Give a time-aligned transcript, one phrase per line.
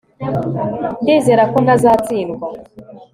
[1.01, 2.45] ndizera ko ntazatsindwa